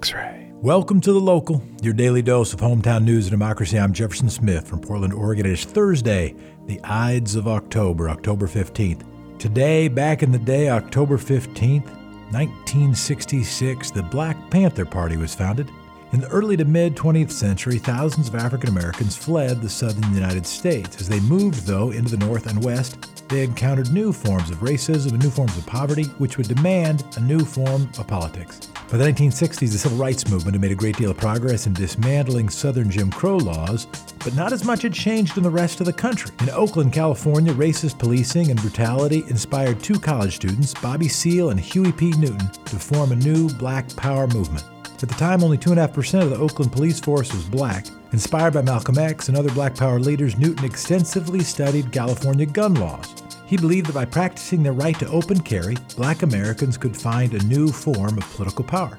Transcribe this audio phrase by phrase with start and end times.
[0.00, 0.50] X ray.
[0.62, 3.78] Welcome to The Local, your daily dose of hometown news and democracy.
[3.78, 5.44] I'm Jefferson Smith from Portland, Oregon.
[5.44, 6.34] It is Thursday,
[6.64, 9.04] the Ides of October, October 15th.
[9.38, 11.84] Today, back in the day, October 15th,
[12.32, 15.70] 1966, the Black Panther Party was founded.
[16.14, 20.46] In the early to mid 20th century, thousands of African Americans fled the southern United
[20.46, 20.98] States.
[20.98, 25.12] As they moved, though, into the north and west, they encountered new forms of racism
[25.12, 28.70] and new forms of poverty, which would demand a new form of politics.
[28.90, 31.72] By the 1960s, the civil rights movement had made a great deal of progress in
[31.74, 33.86] dismantling Southern Jim Crow laws,
[34.24, 36.32] but not as much had changed in the rest of the country.
[36.40, 41.92] In Oakland, California, racist policing and brutality inspired two college students, Bobby Seale and Huey
[41.92, 42.10] P.
[42.18, 44.64] Newton, to form a new Black Power movement.
[45.00, 47.86] At the time, only 2.5% of the Oakland police force was black.
[48.10, 53.29] Inspired by Malcolm X and other black power leaders, Newton extensively studied California gun laws.
[53.50, 57.44] He believed that by practicing their right to open carry, black Americans could find a
[57.46, 58.96] new form of political power.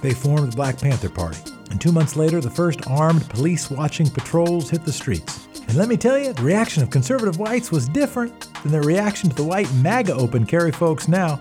[0.00, 1.38] They formed the Black Panther Party,
[1.70, 5.46] and two months later, the first armed police watching patrols hit the streets.
[5.68, 9.30] And let me tell you, the reaction of conservative whites was different than the reaction
[9.30, 11.40] to the white MAGA open carry folks now.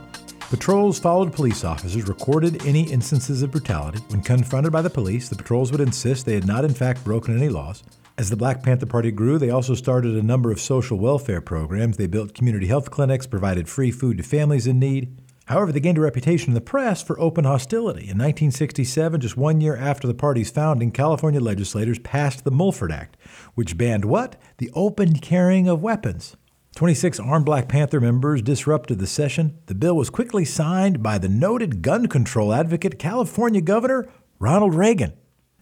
[0.52, 3.98] Patrols followed police officers, recorded any instances of brutality.
[4.09, 7.36] When confronted by the police, the patrols would insist they had not, in fact, broken
[7.36, 7.81] any laws.
[8.22, 11.97] As the Black Panther Party grew, they also started a number of social welfare programs.
[11.97, 15.19] They built community health clinics, provided free food to families in need.
[15.45, 18.02] However, they gained a reputation in the press for open hostility.
[18.02, 23.17] In 1967, just one year after the party's founding, California legislators passed the Mulford Act,
[23.55, 24.39] which banned what?
[24.59, 26.38] The open carrying of weapons.
[26.75, 29.58] 26 armed Black Panther members disrupted the session.
[29.66, 35.13] The bill was quickly signed by the noted gun control advocate, California Governor Ronald Reagan.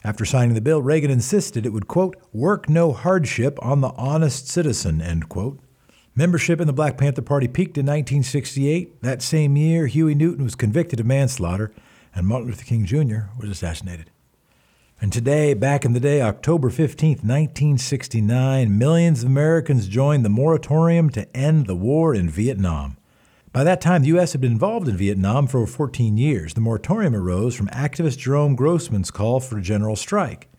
[0.04, 4.48] After signing the bill, Reagan insisted it would, quote, work no hardship on the honest
[4.48, 5.60] citizen, end quote.
[6.16, 9.02] Membership in the Black Panther Party peaked in 1968.
[9.02, 11.72] That same year, Huey Newton was convicted of manslaughter,
[12.16, 13.32] and Martin Luther King Jr.
[13.40, 14.10] was assassinated.
[15.02, 21.10] And today, back in the day, October 15, 1969, millions of Americans joined the moratorium
[21.12, 22.98] to end the war in Vietnam.
[23.52, 24.34] By that time, the U.S.
[24.34, 26.54] had been involved in Vietnam for over 14 years.
[26.54, 30.50] The moratorium arose from activist Jerome Grossman's call for a general strike.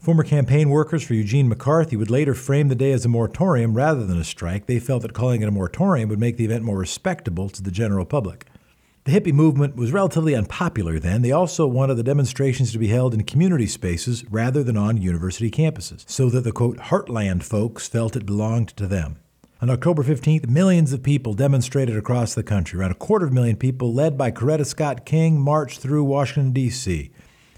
[0.00, 4.04] Former campaign workers for Eugene McCarthy would later frame the day as a moratorium rather
[4.04, 4.66] than a strike.
[4.66, 7.70] They felt that calling it a moratorium would make the event more respectable to the
[7.70, 8.46] general public.
[9.04, 11.22] The hippie movement was relatively unpopular then.
[11.22, 15.52] They also wanted the demonstrations to be held in community spaces rather than on university
[15.52, 19.20] campuses, so that the quote, heartland folks felt it belonged to them.
[19.62, 22.80] On October 15th, millions of people demonstrated across the country.
[22.80, 26.54] Around a quarter of a million people, led by Coretta Scott King, marched through Washington,
[26.54, 27.10] D.C.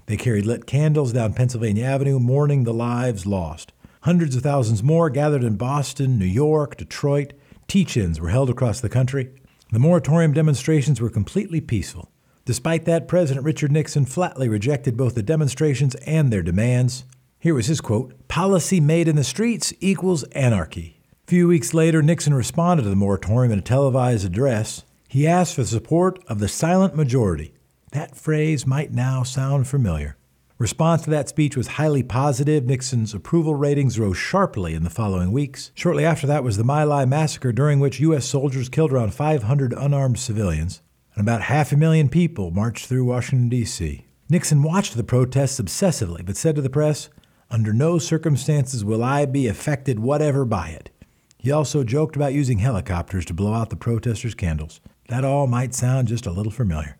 [0.07, 3.71] They carried lit candles down Pennsylvania Avenue, mourning the lives lost.
[4.01, 7.31] Hundreds of thousands more gathered in Boston, New York, Detroit.
[7.69, 9.33] Teach ins were held across the country.
[9.71, 12.11] The moratorium demonstrations were completely peaceful.
[12.43, 17.05] Despite that, President Richard Nixon flatly rejected both the demonstrations and their demands.
[17.39, 20.99] Here was his quote Policy made in the streets equals anarchy.
[21.33, 24.83] Few weeks later, Nixon responded to the moratorium in a televised address.
[25.09, 27.55] He asked for the support of the silent majority.
[27.91, 30.15] That phrase might now sound familiar.
[30.59, 32.65] Response to that speech was highly positive.
[32.65, 35.71] Nixon's approval ratings rose sharply in the following weeks.
[35.73, 38.25] Shortly after that was the My Lai massacre, during which U.S.
[38.25, 40.83] soldiers killed around 500 unarmed civilians,
[41.15, 44.05] and about half a million people marched through Washington, D.C.
[44.29, 47.09] Nixon watched the protests obsessively, but said to the press,
[47.49, 50.91] Under no circumstances will I be affected whatever by it.
[51.43, 54.79] He also joked about using helicopters to blow out the protesters' candles.
[55.09, 56.95] That all might sound just a little familiar.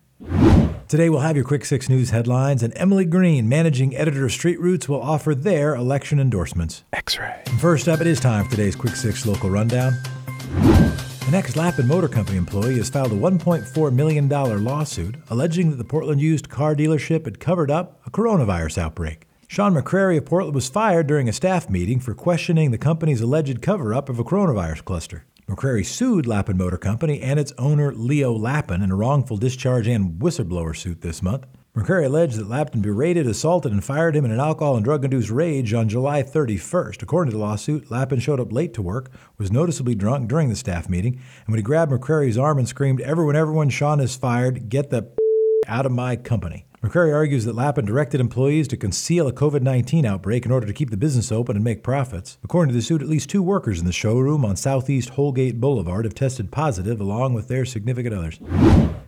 [0.86, 4.60] Today we'll have your Quick Six News headlines, and Emily Green, managing editor of Street
[4.60, 6.84] Roots, will offer their election endorsements.
[6.92, 7.42] X ray.
[7.58, 9.94] First up, it is time for today's Quick Six local rundown.
[11.26, 15.84] An ex Lappin Motor Company employee has filed a $1.4 million lawsuit alleging that the
[15.84, 19.26] Portland used car dealership had covered up a coronavirus outbreak.
[19.54, 23.62] Sean McCrary of Portland was fired during a staff meeting for questioning the company's alleged
[23.62, 25.26] cover up of a coronavirus cluster.
[25.48, 30.20] McCrary sued Lappin Motor Company and its owner, Leo Lappin, in a wrongful discharge and
[30.20, 31.46] whistleblower suit this month.
[31.76, 35.30] McCrary alleged that Lappin berated, assaulted, and fired him in an alcohol and drug induced
[35.30, 37.00] rage on July 31st.
[37.00, 40.56] According to the lawsuit, Lappin showed up late to work, was noticeably drunk during the
[40.56, 44.68] staff meeting, and when he grabbed McCrary's arm and screamed, Everyone, everyone, Sean is fired,
[44.68, 45.02] get the
[45.68, 46.66] out of my company.
[46.84, 50.72] McCrary argues that Lappin directed employees to conceal a COVID 19 outbreak in order to
[50.74, 52.36] keep the business open and make profits.
[52.44, 56.04] According to the suit, at least two workers in the showroom on Southeast Holgate Boulevard
[56.04, 58.38] have tested positive, along with their significant others.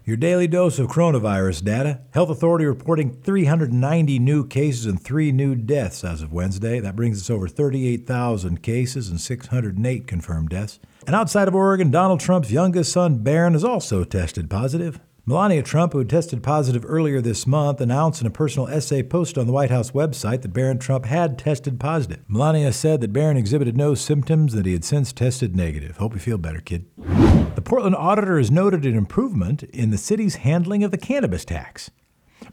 [0.06, 2.00] Your daily dose of coronavirus data.
[2.12, 6.80] Health Authority reporting 390 new cases and three new deaths as of Wednesday.
[6.80, 10.78] That brings us over 38,000 cases and 608 confirmed deaths.
[11.06, 14.98] And outside of Oregon, Donald Trump's youngest son, Barron, is also tested positive.
[15.28, 19.38] Melania Trump, who had tested positive earlier this month, announced in a personal essay posted
[19.38, 22.20] on the White House website that Barron Trump had tested positive.
[22.28, 25.96] Melania said that Barron exhibited no symptoms that he had since tested negative.
[25.96, 26.86] Hope you feel better, kid.
[27.56, 31.90] The Portland auditor has noted an improvement in the city's handling of the cannabis tax.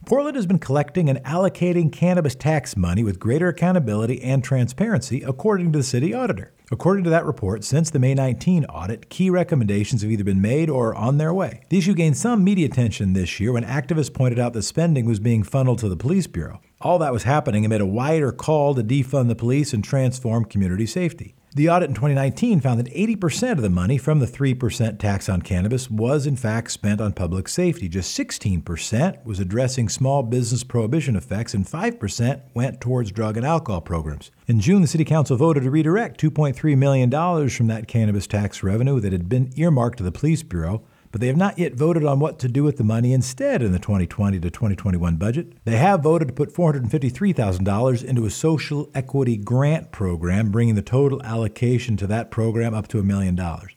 [0.06, 5.72] Portland has been collecting and allocating cannabis tax money with greater accountability and transparency, according
[5.72, 6.54] to the city auditor.
[6.72, 10.70] According to that report, since the May 19 audit, key recommendations have either been made
[10.70, 11.62] or are on their way.
[11.70, 15.20] The issue gained some media attention this year when activists pointed out that spending was
[15.20, 16.62] being funneled to the police bureau.
[16.82, 20.86] All that was happening amid a wider call to defund the police and transform community
[20.86, 21.36] safety.
[21.56, 25.44] The audit in 2019 found that 80% of the money from the 3% tax on
[25.44, 27.88] cannabis was in fact spent on public safety.
[27.88, 33.82] Just 16% was addressing small business prohibition effects, and 5% went towards drug and alcohol
[33.82, 34.32] programs.
[34.48, 37.12] In June, the City Council voted to redirect $2.3 million
[37.50, 40.82] from that cannabis tax revenue that had been earmarked to the Police Bureau
[41.14, 43.72] but they have not yet voted on what to do with the money instead in
[43.72, 45.54] the 2020 to 2021 budget.
[45.64, 51.22] They have voted to put $453,000 into a social equity grant program, bringing the total
[51.22, 53.74] allocation to that program up to a million dollars.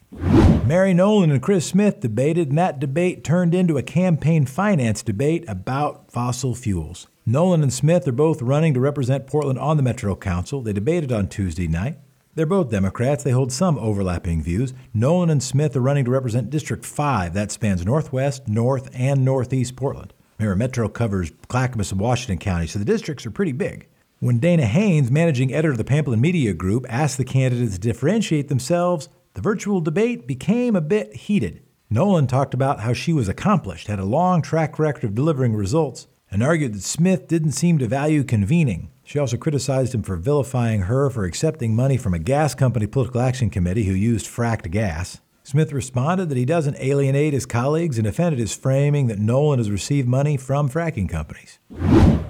[0.65, 5.45] Mary Nolan and Chris Smith debated, and that debate turned into a campaign finance debate
[5.47, 7.05] about fossil fuels.
[7.23, 10.63] Nolan and Smith are both running to represent Portland on the Metro Council.
[10.63, 11.99] They debated on Tuesday night.
[12.37, 13.23] They're both Democrats.
[13.23, 14.71] They hold some overlapping views.
[14.93, 17.33] Nolan and Smith are running to represent District 5.
[17.33, 20.13] That spans Northwest, North, and Northeast Portland.
[20.37, 23.87] Remember, Metro covers Clackamas and Washington County, so the districts are pretty big.
[24.19, 28.49] When Dana Haynes, managing editor of the Pamplin Media Group, asked the candidates to differentiate
[28.49, 31.63] themselves, the virtual debate became a bit heated.
[31.89, 36.07] Nolan talked about how she was accomplished, had a long track record of delivering results,
[36.29, 38.89] and argued that Smith didn't seem to value convening.
[39.03, 43.21] She also criticized him for vilifying her for accepting money from a gas company political
[43.21, 45.21] action committee who used fracked gas.
[45.43, 49.71] Smith responded that he doesn't alienate his colleagues and defended his framing that Nolan has
[49.71, 51.59] received money from fracking companies.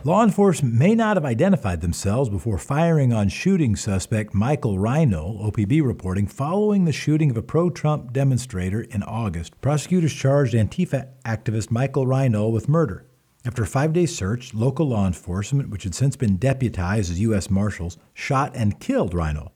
[0.03, 5.83] Law enforcement may not have identified themselves before firing on shooting suspect Michael Reinoehl, OPB
[5.83, 9.59] reporting, following the shooting of a pro Trump demonstrator in August.
[9.61, 13.07] Prosecutors charged Antifa activist Michael Reinoehl with murder.
[13.47, 17.49] After a five day search, local law enforcement, which had since been deputized as U.S.
[17.49, 19.51] Marshals, shot and killed Reinoehl.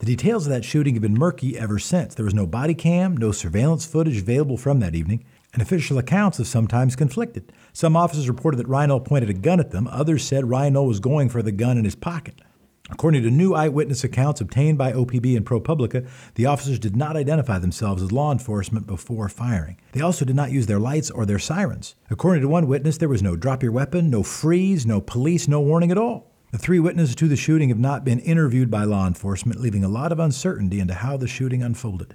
[0.00, 2.14] The details of that shooting have been murky ever since.
[2.14, 5.24] There was no body cam, no surveillance footage available from that evening,
[5.54, 7.54] and official accounts have sometimes conflicted.
[7.72, 11.30] Some officers reported that Reinoehl pointed a gun at them, others said Reinoehl was going
[11.30, 12.42] for the gun in his pocket.
[12.90, 17.58] According to new eyewitness accounts obtained by OPB and ProPublica, the officers did not identify
[17.58, 19.78] themselves as law enforcement before firing.
[19.92, 21.94] They also did not use their lights or their sirens.
[22.10, 25.60] According to one witness, there was no drop your weapon, no freeze, no police, no
[25.60, 26.32] warning at all.
[26.50, 29.88] The three witnesses to the shooting have not been interviewed by law enforcement, leaving a
[29.88, 32.14] lot of uncertainty into how the shooting unfolded.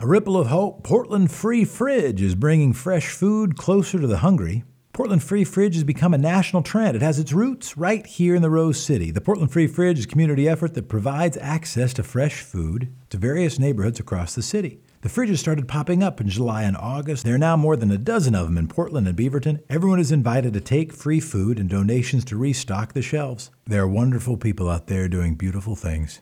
[0.00, 4.64] A ripple of hope Portland Free Fridge is bringing fresh food closer to the hungry.
[4.94, 6.94] Portland Free Fridge has become a national trend.
[6.94, 9.10] It has its roots right here in the Rose City.
[9.10, 13.16] The Portland Free Fridge is a community effort that provides access to fresh food to
[13.16, 14.78] various neighborhoods across the city.
[15.00, 17.24] The fridges started popping up in July and August.
[17.24, 19.64] There are now more than a dozen of them in Portland and Beaverton.
[19.68, 23.50] Everyone is invited to take free food and donations to restock the shelves.
[23.66, 26.20] There are wonderful people out there doing beautiful things.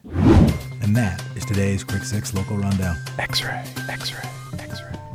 [0.81, 2.97] And that is today's Quick Six Local Rundown.
[3.19, 4.27] X-ray, X-ray.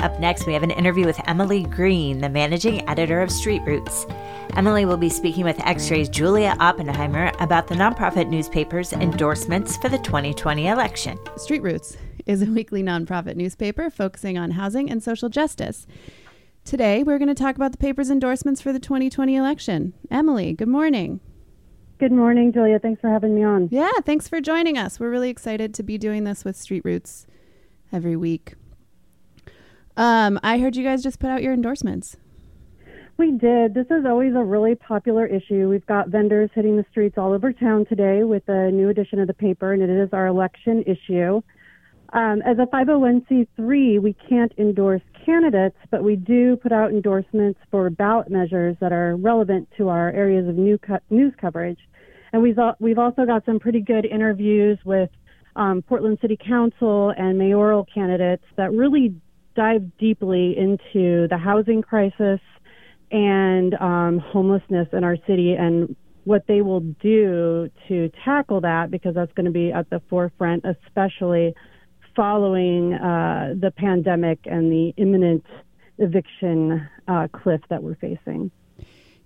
[0.00, 4.06] Up next, we have an interview with Emily Green, the managing editor of Street Roots.
[4.54, 9.88] Emily will be speaking with X Ray's Julia Oppenheimer about the nonprofit newspaper's endorsements for
[9.88, 11.18] the 2020 election.
[11.36, 15.84] Street Roots is a weekly nonprofit newspaper focusing on housing and social justice.
[16.64, 19.94] Today, we're going to talk about the paper's endorsements for the 2020 election.
[20.12, 21.18] Emily, good morning.
[21.98, 22.78] Good morning, Julia.
[22.78, 23.68] Thanks for having me on.
[23.72, 25.00] Yeah, thanks for joining us.
[25.00, 27.26] We're really excited to be doing this with Street Roots
[27.92, 28.54] every week.
[29.98, 32.16] Um, I heard you guys just put out your endorsements.
[33.16, 33.74] We did.
[33.74, 35.68] This is always a really popular issue.
[35.68, 39.26] We've got vendors hitting the streets all over town today with a new edition of
[39.26, 41.42] the paper, and it is our election issue.
[42.12, 47.90] Um, as a 501c3, we can't endorse candidates, but we do put out endorsements for
[47.90, 51.80] ballot measures that are relevant to our areas of new co- news coverage.
[52.32, 55.10] And we've, we've also got some pretty good interviews with
[55.56, 59.16] um, Portland City Council and mayoral candidates that really
[59.58, 62.38] dive deeply into the housing crisis
[63.10, 69.16] and um, homelessness in our city and what they will do to tackle that because
[69.16, 71.54] that's going to be at the forefront, especially
[72.14, 75.44] following uh, the pandemic and the imminent
[75.98, 78.52] eviction uh, cliff that we're facing.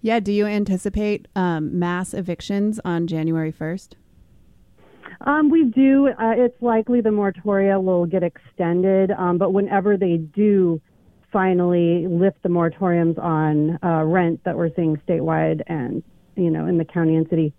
[0.00, 3.96] Yeah, do you anticipate um, mass evictions on January 1st?
[5.22, 6.08] Um, we do.
[6.08, 10.80] Uh, it's likely the moratoria will get extended, um, but whenever they do
[11.32, 16.02] finally lift the moratoriums on uh, rent that we're seeing statewide and
[16.36, 17.52] you know in the county and city,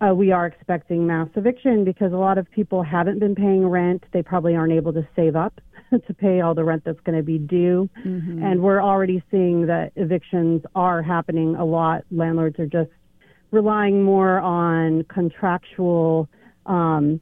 [0.00, 4.04] uh, we are expecting mass eviction because a lot of people haven't been paying rent.
[4.12, 7.24] They probably aren't able to save up to pay all the rent that's going to
[7.24, 8.42] be due, Mm-hmm.
[8.44, 12.04] and we're already seeing that evictions are happening a lot.
[12.10, 12.90] Landlords are just
[13.50, 16.28] relying more on contractual.
[16.68, 17.20] Um,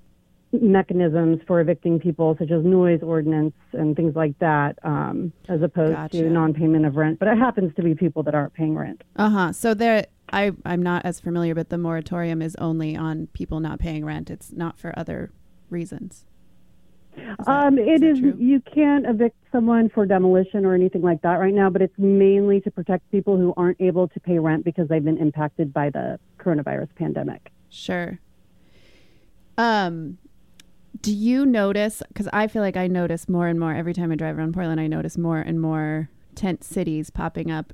[0.53, 5.93] mechanisms for evicting people, such as noise ordinance and things like that, um, as opposed
[5.93, 6.19] Gotcha.
[6.23, 7.19] to non-payment of rent.
[7.19, 9.03] But it happens to be people that aren't paying rent.
[9.17, 9.53] Uh huh.
[9.53, 13.79] So there, I I'm not as familiar, but the moratorium is only on people not
[13.81, 14.31] paying rent.
[14.31, 15.31] It's not for other
[15.69, 16.25] reasons.
[17.17, 18.21] Is that- Um, it is.
[18.21, 18.35] true?
[18.39, 22.61] You can't evict someone for demolition or anything like that right now, but it's mainly
[22.63, 26.19] to protect people who aren't able to pay rent because they've been impacted by the
[26.39, 27.51] coronavirus pandemic.
[27.69, 28.19] Sure.
[29.59, 30.19] Um,
[31.01, 32.03] do you notice?
[32.09, 34.81] Because I feel like I notice more and more every time I drive around Portland.
[34.81, 37.73] I notice more and more tent cities popping up.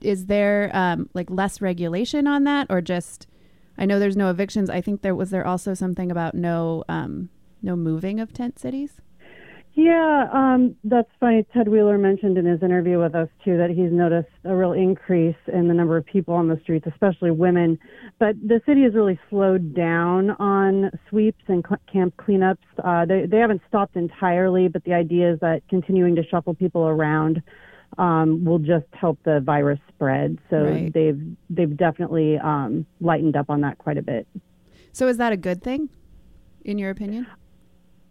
[0.00, 3.26] Is there um, like less regulation on that, or just?
[3.78, 4.68] I know there's no evictions.
[4.68, 7.30] I think there was there also something about no um,
[7.62, 9.00] no moving of tent cities.
[9.74, 11.46] Yeah, um, that's funny.
[11.54, 15.36] Ted Wheeler mentioned in his interview with us too that he's noticed a real increase
[15.50, 17.78] in the number of people on the streets, especially women.
[18.22, 22.58] But the city has really slowed down on sweeps and cl- camp cleanups.
[22.78, 26.82] Uh, they they haven't stopped entirely, but the idea is that continuing to shuffle people
[26.86, 27.42] around
[27.98, 30.38] um, will just help the virus spread.
[30.50, 30.92] So Right.
[30.94, 34.28] they've they've definitely um, lightened up on that quite a bit.
[34.92, 35.88] So is that a good thing,
[36.64, 37.26] in your opinion?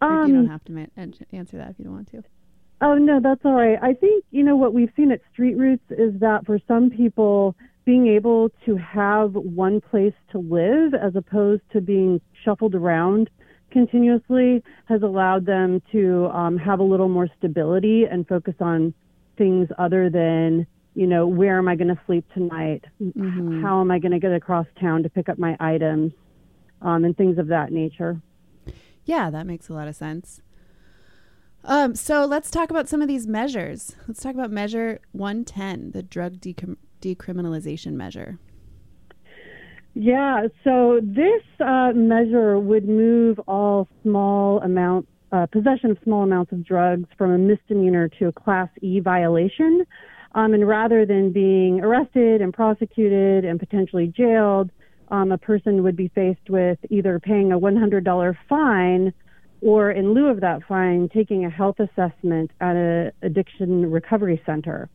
[0.02, 0.86] Or you don't Um, have to ma-
[1.32, 2.22] answer that if you don't want to.
[2.82, 3.78] Oh no, that's all right.
[3.80, 7.56] I think you know what we've seen at Street Roots is that for some people,
[7.84, 13.28] being able to have one place to live as opposed to being shuffled around
[13.70, 18.92] continuously has allowed them to um, have a little more stability and focus on
[19.38, 23.62] things other than you know where am I going to sleep tonight, Mhm.
[23.62, 26.12] how am I going to get across town to pick up my items,
[26.82, 28.20] um, and things of that nature.
[29.06, 30.42] Yeah, that makes a lot of sense.
[31.64, 33.96] Um, so let's talk about some of these measures.
[34.06, 38.38] Let's talk about Measure 110, the drug decrim- decriminalization measure.
[39.94, 46.52] Yeah, so this uh, measure would move all small amounts, uh, possession of small amounts
[46.52, 49.84] of drugs from a misdemeanor to a Class E violation.
[50.34, 54.70] Um, and rather than being arrested and prosecuted and potentially jailed,
[55.10, 59.12] um, a person would be faced with either paying a $100 fine
[59.60, 64.88] or, in lieu of that fine, taking a health assessment at an addiction recovery center.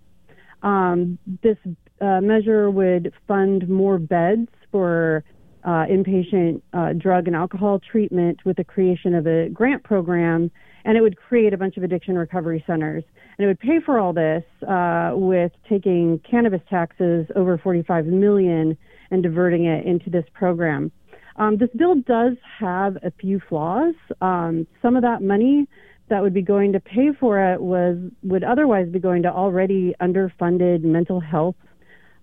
[0.64, 1.58] Um, this
[2.02, 5.24] uh, measure would fund more beds for
[5.64, 10.50] uh, inpatient uh, drug and alcohol treatment with the creation of a grant program,
[10.86, 13.04] and it would create a bunch of addiction recovery centers.
[13.38, 18.78] And it would pay for all this uh, with taking cannabis taxes over 45 million
[19.12, 20.92] and diverting it into this program.
[21.36, 23.94] Um, this bill does have a few flaws.
[24.22, 25.68] Um, some of that money
[26.10, 29.94] that would be going to pay for it was would otherwise be going to already
[30.02, 31.56] underfunded mental health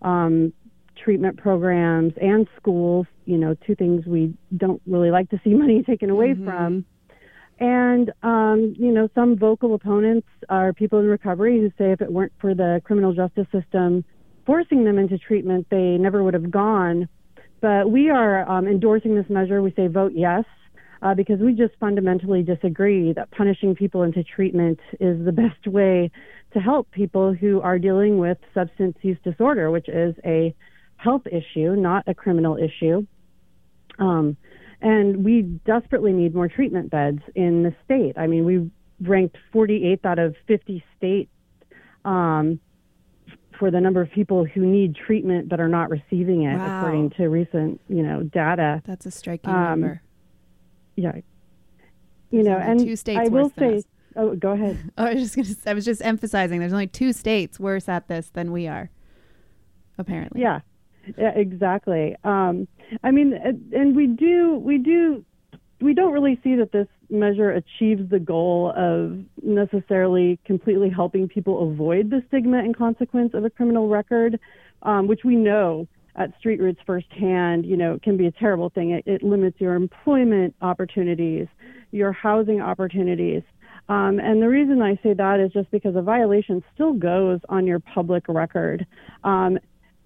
[0.03, 0.53] um,
[1.03, 3.07] treatment programs and schools.
[3.27, 6.85] You know, two things we don't really like to see money taken away from.
[7.61, 12.13] And um, you know, some vocal opponents are people in recovery who say if it
[12.13, 14.05] weren't for the criminal justice system
[14.47, 17.09] forcing them into treatment, they never would have gone.
[17.61, 19.63] But we are um, endorsing this measure.
[19.63, 20.45] We say vote yes
[21.05, 26.11] uh, because we just fundamentally disagree that punishing people into treatment is the best way
[26.55, 30.55] to help people who are dealing with substance use disorder, which is a
[30.97, 33.07] health issue, not a criminal issue.
[33.99, 34.37] Um,
[34.81, 38.17] and we desperately need more treatment beds in the state.
[38.17, 38.71] I mean, we
[39.07, 41.31] ranked 48th out of 50 states
[42.05, 42.59] um,
[43.59, 46.79] for the number of people who need treatment but are not receiving it, Wow.
[46.79, 48.83] according to recent, you know, data.
[48.87, 50.03] That's a striking Um, number.
[50.97, 51.21] Yeah,
[52.31, 53.85] you know, and two states I will say, us.
[54.17, 54.93] oh, go ahead.
[54.99, 55.71] Oh, I was just gonna.
[55.71, 56.61] I was just emphasizing.
[56.61, 58.91] There's only two states worse at this than we are.
[59.99, 60.41] Apparently.
[60.41, 60.61] Yeah,
[61.17, 62.17] yeah exactly.
[62.25, 62.67] Um,
[63.03, 63.33] I mean,
[63.73, 65.25] and we do, we do,
[65.81, 71.71] we don't really see that this measure achieves the goal of necessarily completely helping people
[71.71, 74.41] avoid the stigma and consequence of a criminal record,
[74.83, 78.71] um, which we know at Street Roots firsthand, you know, it can be a terrible
[78.71, 78.91] thing.
[78.91, 81.47] It, it limits your employment opportunities,
[81.91, 83.43] your housing opportunities.
[83.89, 87.67] Um, and the reason I say that is just because a violation still goes on
[87.67, 88.87] your public record.
[89.25, 89.59] Um,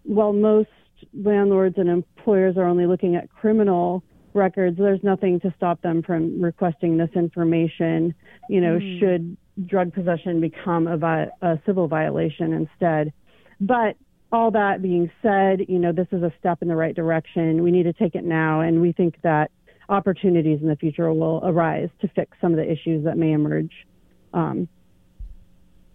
[0.03, 0.71] while most
[1.15, 4.03] landlords and employers are only looking at criminal
[4.35, 8.15] records, there's nothing to stop them from requesting this information.
[8.49, 9.37] You know, should
[9.67, 13.13] drug possession become a, vi- a civil violation instead.
[13.61, 13.97] But
[14.31, 17.63] all that being said, you know, this is a step in the right direction.
[17.63, 19.51] We need to take it now, and we think that
[19.89, 23.73] opportunities in the future will arise to fix some of the issues that may emerge.
[24.35, 24.69] Um,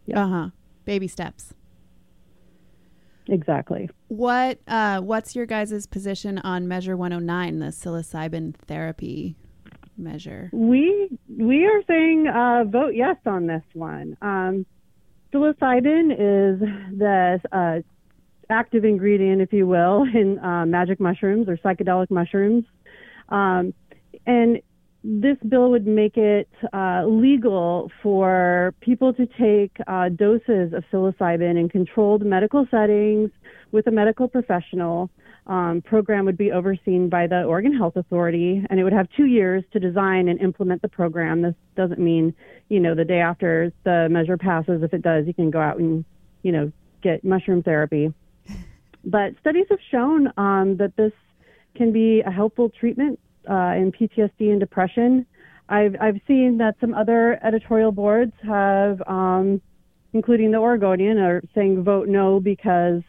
[0.05, 0.23] yeah.
[0.23, 0.49] Uh huh.
[0.85, 1.53] Baby steps.
[3.27, 3.89] Exactly.
[4.09, 9.35] What uh, What's your guys' position on Measure 109, the psilocybin therapy
[9.97, 10.49] measure?
[10.51, 14.17] We we are saying uh, vote yes on this one.
[14.21, 14.65] Um,
[15.33, 16.59] psilocybin is
[16.97, 17.92] the uh,
[18.49, 22.65] active ingredient, if you will, in uh, magic mushrooms or psychedelic mushrooms.
[23.29, 23.73] Um,
[24.25, 24.61] and
[25.03, 31.59] this bill would make it uh, legal for people to take uh, doses of psilocybin
[31.59, 33.29] in controlled medical settings
[33.71, 35.09] with a medical professional.
[35.45, 39.25] Um, program would be overseen by the Oregon Health Authority, and it would have two
[39.25, 41.41] years to design and implement the program.
[41.41, 42.33] This doesn't mean,
[42.69, 45.79] you know, the day after the measure passes, if it does, you can go out
[45.79, 46.05] and,
[46.43, 46.71] you know,
[47.01, 48.13] get mushroom therapy.
[49.03, 51.11] But studies have shown um, that this
[51.75, 53.19] can be a helpful treatment
[53.49, 55.25] uh, in PTSD and depression.
[55.69, 59.61] I've I've seen that some other editorial boards have, um,
[60.13, 63.01] including the Oregonian, are saying vote no because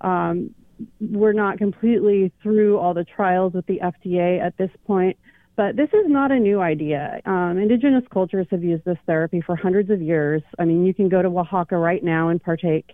[0.00, 0.54] um,
[1.00, 5.16] we're not completely through all the trials with the FDA at this point.
[5.56, 7.20] But this is not a new idea.
[7.26, 10.42] Um, indigenous cultures have used this therapy for hundreds of years.
[10.58, 12.92] I mean, you can go to Oaxaca right now and partake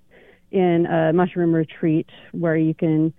[0.51, 3.13] in a mushroom retreat where you can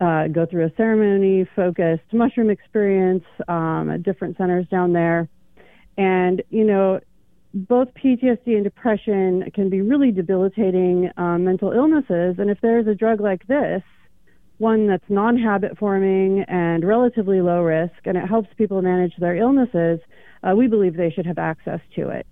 [0.00, 5.28] uh, go through a ceremony focused mushroom experience um, at different centers down there.
[5.96, 7.00] And, you know,
[7.54, 12.36] both PTSD and depression can be really debilitating um, mental illnesses.
[12.38, 13.82] And if there's a drug like this,
[14.58, 19.36] one that's non habit forming and relatively low risk, and it helps people manage their
[19.36, 20.00] illnesses,
[20.42, 22.26] uh, we believe they should have access to it.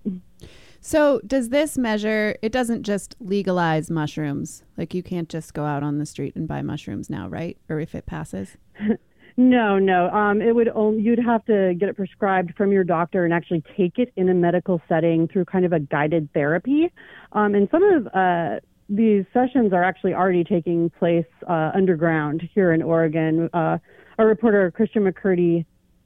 [0.85, 4.65] So, does this measure, it doesn't just legalize mushrooms?
[4.77, 7.57] Like, you can't just go out on the street and buy mushrooms now, right?
[7.69, 8.57] Or if it passes?
[9.37, 10.11] no, no.
[10.11, 13.63] Um, it would only, you'd have to get it prescribed from your doctor and actually
[13.77, 16.93] take it in a medical setting through kind of a guided therapy.
[17.31, 18.57] Um, and some of uh,
[18.89, 23.49] these sessions are actually already taking place uh, underground here in Oregon.
[23.55, 23.79] Uh,
[24.19, 25.65] our reporter, Christian McCurdy,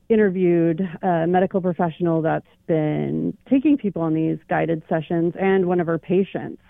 [0.09, 5.87] interviewed a medical professional that's been taking people on these guided sessions and one of
[5.87, 6.62] her patients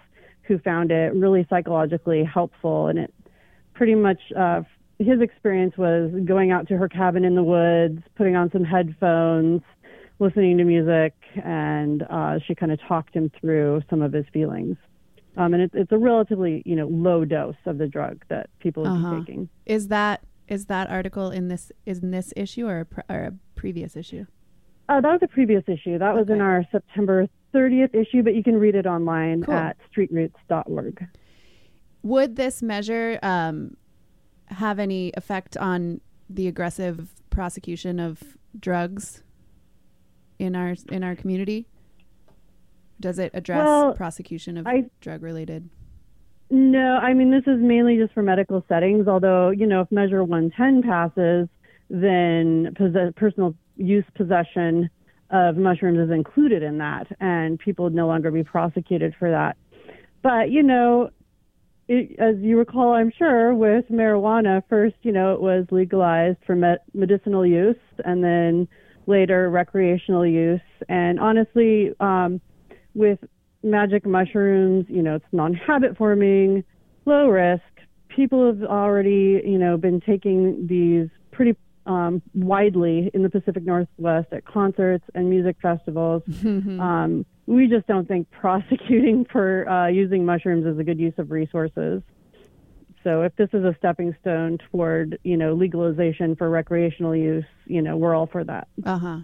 [0.42, 2.88] who found it really psychologically helpful.
[2.88, 3.14] And it
[3.74, 4.62] pretty much, uh,
[4.98, 9.60] his experience was going out to her cabin in the woods, putting on some headphones,
[10.18, 14.76] listening to music, and uh, she kind of talked him through some of his feelings.
[15.36, 18.86] Um, and it, it's a relatively, you know, low dose of the drug that people
[18.86, 19.18] are uh-huh.
[19.18, 19.50] taking.
[19.66, 23.24] Is that is that article in this is in this issue or a, pre- or
[23.24, 24.26] a previous issue?
[24.88, 25.98] Uh, that was a previous issue.
[25.98, 26.20] That okay.
[26.20, 29.54] was in our September 30th issue, but you can read it online cool.
[29.54, 31.06] at streetroots.org.
[32.02, 33.76] Would this measure um,
[34.46, 38.22] have any effect on the aggressive prosecution of
[38.58, 39.22] drugs
[40.38, 41.66] in our in our community?
[43.00, 44.66] Does it address well, prosecution of
[45.00, 45.68] drug related?
[46.50, 50.22] No, I mean, this is mainly just for medical settings, although, you know, if Measure
[50.22, 51.48] 110 passes,
[51.90, 54.88] then possess- personal use possession
[55.30, 59.56] of mushrooms is included in that, and people would no longer be prosecuted for that.
[60.22, 61.10] But, you know,
[61.88, 66.54] it, as you recall, I'm sure, with marijuana, first, you know, it was legalized for
[66.54, 68.68] me- medicinal use and then
[69.06, 70.60] later recreational use.
[70.88, 72.40] And honestly, um,
[72.94, 73.18] with
[73.62, 76.64] magic mushrooms, you know, it's non-habit forming,
[77.04, 77.62] low risk.
[78.08, 84.28] People have already, you know, been taking these pretty um, widely in the Pacific Northwest
[84.32, 86.22] at concerts and music festivals.
[86.46, 86.80] Mm-hmm.
[86.80, 91.30] Um, we just don't think prosecuting for uh, using mushrooms is a good use of
[91.30, 92.02] resources.
[93.04, 97.82] So if this is a stepping stone toward, you know, legalization for recreational use, you
[97.82, 98.68] know, we're all for that.
[98.84, 99.18] Uh huh.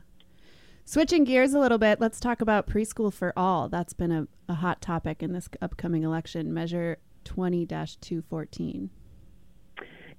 [0.85, 3.69] Switching gears a little bit, let's talk about preschool for all.
[3.69, 8.91] That's been a, a hot topic in this upcoming election, Measure 20 214.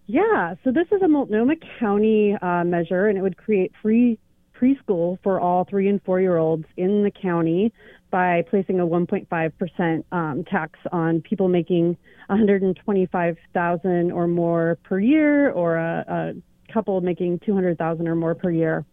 [0.06, 4.18] Yeah, so this is a Multnomah County uh, measure, and it would create free
[4.60, 7.74] preschool for all three and four year olds in the county
[8.10, 11.98] by placing a 1.5% um, tax on people making
[12.28, 18.86] 125,000 or more per year, or a, a couple making 200,000 or more per year.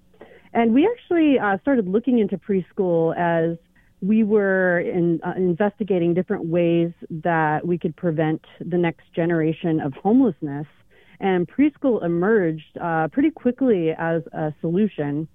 [0.53, 3.57] And we actually uh, started looking into preschool as
[4.03, 9.93] we were in, uh, investigating different ways that we could prevent the next generation of
[9.93, 10.67] homelessness.
[11.21, 15.29] And preschool emerged uh, pretty quickly as a solution.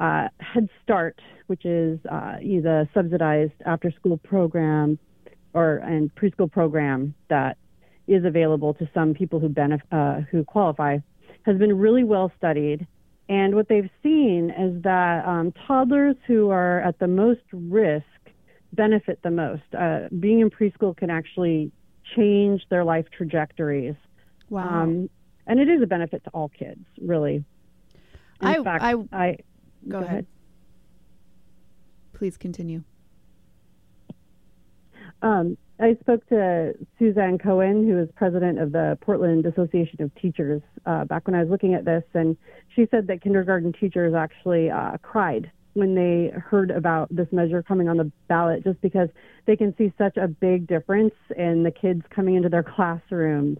[0.00, 4.98] uh, Head Start, which is uh, the subsidized after-school program
[5.52, 7.58] or and preschool program that
[8.06, 10.98] is available to some people who benef- uh, who qualify,
[11.44, 12.86] has been really well studied.
[13.30, 18.04] And what they've seen is that um, toddlers who are at the most risk
[18.72, 19.62] benefit the most.
[19.72, 21.70] Uh, being in preschool can actually
[22.16, 23.94] change their life trajectories.
[24.48, 24.82] Wow.
[24.82, 25.10] Um,
[25.46, 27.44] and it is a benefit to all kids, really.
[28.42, 29.36] In I, fact, I, I
[29.88, 30.08] go, ahead.
[30.08, 30.26] ahead.
[32.14, 32.82] Please continue.
[35.22, 40.60] Um, I spoke to Suzanne Cohen, who is president of the Portland Association of Teachers,
[40.84, 42.36] uh, back when I was looking at this, and
[42.74, 47.88] she said that kindergarten teachers actually uh, cried when they heard about this measure coming
[47.88, 49.08] on the ballot, just because
[49.46, 53.58] they can see such a big difference in the kids coming into their classrooms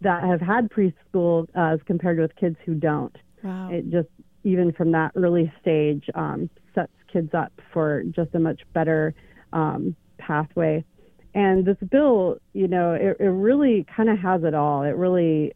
[0.00, 3.14] that have had preschool uh, as compared with kids who don't.
[3.44, 3.70] Wow.
[3.70, 4.08] It just
[4.42, 9.14] even from that early stage um, sets kids up for just a much better
[9.52, 10.84] um, pathway.
[11.34, 14.82] And this bill, you know, it, it really kind of has it all.
[14.82, 15.52] It really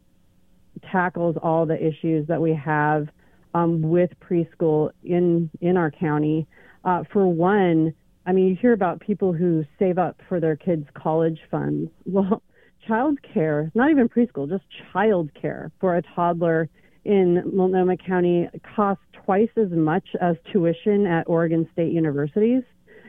[0.91, 3.07] tackles all the issues that we have
[3.53, 6.47] um, with preschool in in our county.
[6.83, 7.93] Uh, for one,
[8.25, 11.91] I mean, you hear about people who save up for their kids' college funds.
[12.05, 12.41] Well,
[12.87, 16.69] child care, not even preschool, just child care for a toddler
[17.03, 22.61] in Multnomah County costs twice as much as tuition at Oregon State universities.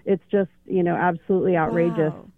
[0.07, 2.13] It's just, you know, absolutely outrageous.
[2.13, 2.31] Wow.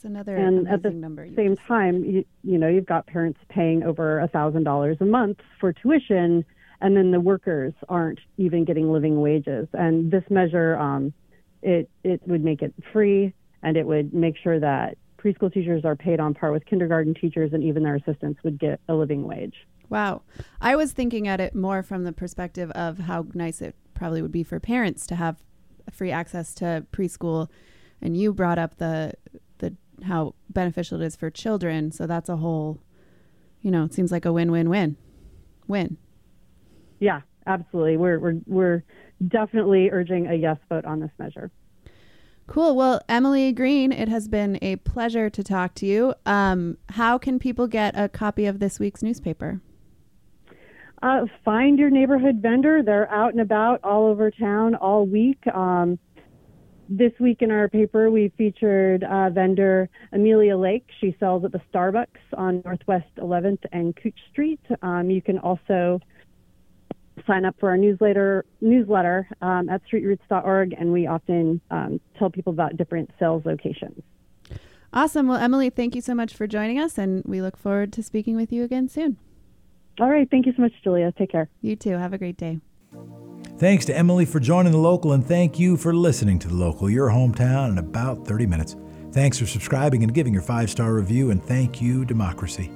[0.00, 1.28] That's another and at the number.
[1.36, 5.40] same time, you, you know, you've got parents paying over a thousand dollars a month
[5.60, 6.42] for tuition,
[6.80, 9.68] and then the workers aren't even getting living wages.
[9.74, 11.12] And this measure, um,
[11.62, 15.96] it it would make it free, and it would make sure that preschool teachers are
[15.96, 19.66] paid on par with kindergarten teachers, and even their assistants would get a living wage.
[19.90, 20.22] Wow.
[20.62, 24.32] I was thinking at it more from the perspective of how nice it probably would
[24.32, 25.36] be for parents to have
[25.92, 27.48] free access to preschool.
[28.00, 29.19] And you brought up the the
[30.04, 31.92] how beneficial it is for children.
[31.92, 32.80] So that's a whole
[33.62, 34.96] you know, it seems like a win win win.
[35.68, 35.96] Win.
[36.98, 37.96] Yeah, absolutely.
[37.96, 38.84] We're we're we're
[39.28, 41.50] definitely urging a yes vote on this measure.
[42.46, 42.74] Cool.
[42.74, 46.14] Well, Emily Green, it has been a pleasure to talk to you.
[46.26, 49.60] Um, how can people get a copy of this week's newspaper?
[51.00, 52.82] Uh, find your neighborhood vendor.
[52.82, 55.46] They're out and about all over town all week.
[55.54, 55.98] Um,
[56.90, 60.84] this week in our paper, we featured uh, vendor Amelia Lake.
[61.00, 64.60] She sells at the Starbucks on Northwest 11th and Couch Street.
[64.82, 66.00] Um, you can also
[67.26, 72.52] sign up for our newsletter newsletter um, at streetroots.org, and we often um, tell people
[72.52, 74.02] about different sales locations.
[74.92, 75.28] Awesome.
[75.28, 78.34] Well, Emily, thank you so much for joining us, and we look forward to speaking
[78.34, 79.16] with you again soon.
[80.00, 80.28] All right.
[80.28, 81.12] Thank you so much, Julia.
[81.16, 81.48] Take care.
[81.60, 81.92] You too.
[81.92, 82.58] Have a great day.
[83.60, 86.88] Thanks to Emily for joining the local, and thank you for listening to the local,
[86.88, 88.74] your hometown, in about 30 minutes.
[89.12, 92.72] Thanks for subscribing and giving your five star review, and thank you, Democracy.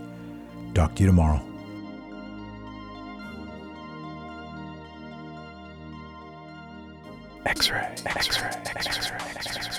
[0.75, 1.41] Talk to you tomorrow.
[7.47, 9.74] X-ray, X-ray, X-ray, X-ray.